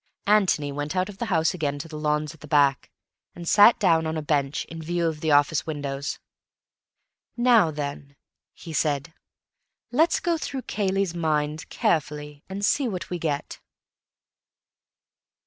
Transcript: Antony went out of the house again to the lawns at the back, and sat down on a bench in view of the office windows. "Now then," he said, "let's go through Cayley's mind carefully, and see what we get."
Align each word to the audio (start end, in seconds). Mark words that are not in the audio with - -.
Antony 0.25 0.71
went 0.71 0.95
out 0.95 1.09
of 1.09 1.19
the 1.19 1.27
house 1.27 1.53
again 1.53 1.77
to 1.77 1.87
the 1.87 1.95
lawns 1.99 2.33
at 2.33 2.39
the 2.39 2.47
back, 2.47 2.89
and 3.35 3.47
sat 3.47 3.77
down 3.79 4.07
on 4.07 4.17
a 4.17 4.21
bench 4.23 4.65
in 4.65 4.81
view 4.81 5.05
of 5.05 5.19
the 5.21 5.29
office 5.29 5.67
windows. 5.67 6.17
"Now 7.37 7.69
then," 7.69 8.15
he 8.55 8.73
said, 8.73 9.13
"let's 9.91 10.19
go 10.19 10.39
through 10.39 10.63
Cayley's 10.63 11.13
mind 11.13 11.69
carefully, 11.69 12.43
and 12.49 12.65
see 12.65 12.87
what 12.87 13.11
we 13.11 13.19
get." 13.19 13.59